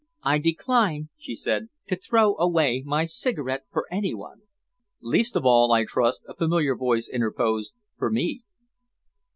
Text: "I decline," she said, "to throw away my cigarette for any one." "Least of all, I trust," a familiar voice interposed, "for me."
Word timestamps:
"I 0.23 0.39
decline," 0.39 1.09
she 1.15 1.35
said, 1.35 1.69
"to 1.87 1.95
throw 1.95 2.33
away 2.37 2.81
my 2.83 3.05
cigarette 3.05 3.65
for 3.71 3.85
any 3.91 4.15
one." 4.15 4.41
"Least 4.99 5.35
of 5.35 5.45
all, 5.45 5.71
I 5.71 5.85
trust," 5.85 6.23
a 6.27 6.33
familiar 6.33 6.75
voice 6.75 7.07
interposed, 7.07 7.75
"for 7.99 8.09
me." 8.09 8.41